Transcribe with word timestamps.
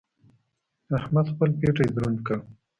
احمد 0.97 1.25
خپل 1.33 1.49
پېټی 1.59 1.87
دروند 1.95 2.19
کړ. 2.27 2.37